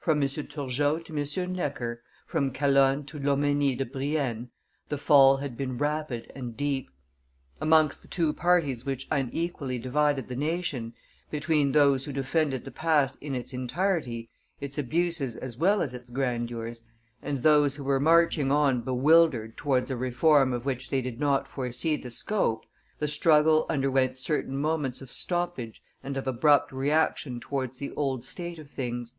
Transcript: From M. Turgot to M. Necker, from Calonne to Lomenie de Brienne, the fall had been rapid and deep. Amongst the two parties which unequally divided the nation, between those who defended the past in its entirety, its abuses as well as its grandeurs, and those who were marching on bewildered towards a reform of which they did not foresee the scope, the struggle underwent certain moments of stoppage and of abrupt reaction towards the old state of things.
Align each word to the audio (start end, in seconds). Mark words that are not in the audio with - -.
From 0.00 0.22
M. 0.22 0.28
Turgot 0.30 1.04
to 1.04 1.12
M. 1.44 1.52
Necker, 1.52 2.02
from 2.26 2.50
Calonne 2.50 3.04
to 3.04 3.18
Lomenie 3.18 3.76
de 3.76 3.84
Brienne, 3.84 4.48
the 4.88 4.96
fall 4.96 5.36
had 5.36 5.54
been 5.54 5.76
rapid 5.76 6.32
and 6.34 6.56
deep. 6.56 6.88
Amongst 7.60 8.00
the 8.00 8.08
two 8.08 8.32
parties 8.32 8.86
which 8.86 9.06
unequally 9.10 9.78
divided 9.78 10.28
the 10.28 10.34
nation, 10.34 10.94
between 11.30 11.72
those 11.72 12.06
who 12.06 12.12
defended 12.14 12.64
the 12.64 12.70
past 12.70 13.18
in 13.20 13.34
its 13.34 13.52
entirety, 13.52 14.30
its 14.62 14.78
abuses 14.78 15.36
as 15.36 15.58
well 15.58 15.82
as 15.82 15.92
its 15.92 16.08
grandeurs, 16.08 16.82
and 17.20 17.42
those 17.42 17.76
who 17.76 17.84
were 17.84 18.00
marching 18.00 18.50
on 18.50 18.80
bewildered 18.80 19.58
towards 19.58 19.90
a 19.90 19.96
reform 19.98 20.54
of 20.54 20.64
which 20.64 20.88
they 20.88 21.02
did 21.02 21.20
not 21.20 21.46
foresee 21.46 21.96
the 21.96 22.10
scope, 22.10 22.64
the 22.98 23.06
struggle 23.06 23.66
underwent 23.68 24.16
certain 24.16 24.56
moments 24.56 25.02
of 25.02 25.12
stoppage 25.12 25.82
and 26.02 26.16
of 26.16 26.26
abrupt 26.26 26.72
reaction 26.72 27.38
towards 27.38 27.76
the 27.76 27.92
old 27.92 28.24
state 28.24 28.58
of 28.58 28.70
things. 28.70 29.16